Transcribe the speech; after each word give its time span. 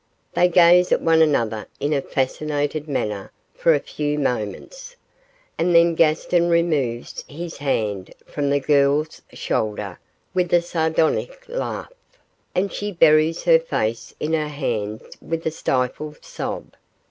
They 0.33 0.47
gaze 0.47 0.91
at 0.91 0.99
one 0.99 1.21
another 1.21 1.67
in 1.79 1.93
a 1.93 2.01
fascinated 2.01 2.87
manner 2.87 3.31
for 3.53 3.75
a 3.75 3.79
few 3.79 4.17
moments, 4.17 4.95
and 5.59 5.75
then 5.75 5.93
Gaston 5.93 6.49
removes 6.49 7.23
his 7.27 7.57
hand 7.57 8.11
from 8.25 8.49
the 8.49 8.59
girl's 8.59 9.21
shoulder 9.31 9.99
with 10.33 10.51
a 10.55 10.61
sardonic 10.63 11.47
laugh, 11.47 11.87
and 12.55 12.73
she 12.73 12.91
buries 12.91 13.43
her 13.43 13.59
face 13.59 14.15
in 14.19 14.33
her 14.33 14.47
hands 14.47 15.03
with 15.21 15.45
a 15.45 15.51
stifled 15.51 16.25
sob. 16.25 16.73